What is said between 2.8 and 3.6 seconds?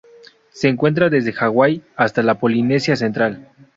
central.